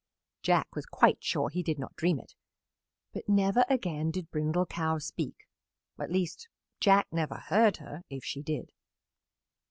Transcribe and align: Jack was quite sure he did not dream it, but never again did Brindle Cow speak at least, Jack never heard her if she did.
Jack 0.41 0.73
was 0.75 0.87
quite 0.87 1.23
sure 1.23 1.49
he 1.49 1.61
did 1.61 1.77
not 1.77 1.95
dream 1.95 2.19
it, 2.19 2.33
but 3.13 3.29
never 3.29 3.63
again 3.69 4.09
did 4.09 4.31
Brindle 4.31 4.65
Cow 4.65 4.97
speak 4.97 5.35
at 5.99 6.09
least, 6.09 6.49
Jack 6.79 7.05
never 7.11 7.35
heard 7.35 7.77
her 7.77 8.01
if 8.09 8.23
she 8.25 8.41
did. 8.41 8.71